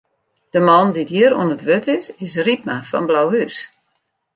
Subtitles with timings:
[0.53, 3.57] De man dy't hjir oan it wurd is, is Rypma fan Blauhûs.